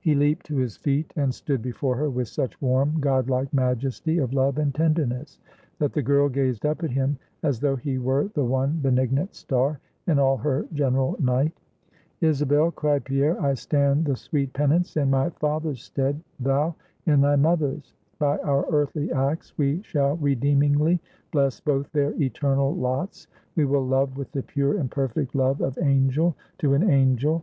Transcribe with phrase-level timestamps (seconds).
[0.00, 4.16] He leaped to his feet, and stood before her with such warm, god like majesty
[4.16, 5.38] of love and tenderness,
[5.78, 9.80] that the girl gazed up at him as though he were the one benignant star
[10.06, 11.52] in all her general night.
[12.22, 16.74] "Isabel," cried Pierre, "I stand the sweet penance in my father's stead, thou,
[17.04, 17.92] in thy mother's.
[18.18, 21.00] By our earthly acts we shall redeemingly
[21.32, 23.26] bless both their eternal lots;
[23.56, 27.42] we will love with the pure and perfect love of angel to an angel.